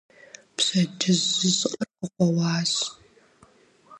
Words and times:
Пщэдджыжь 0.55 1.25
жьы 1.37 1.49
щӀыӀэр 1.57 1.89
къыкъуэуащ. 1.97 2.73